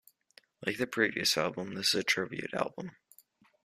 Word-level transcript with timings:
Like 0.65 0.79
the 0.79 0.87
previous 0.87 1.37
album, 1.37 1.75
this 1.75 1.89
is 1.89 1.99
a 2.01 2.03
tribute 2.03 2.55
album. 2.55 2.93